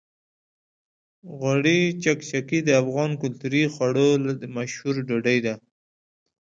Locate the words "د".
2.63-2.69